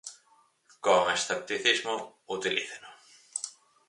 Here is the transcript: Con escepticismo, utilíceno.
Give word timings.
Con 0.85 1.11
escepticismo, 1.15 1.95
utilíceno. 2.35 2.87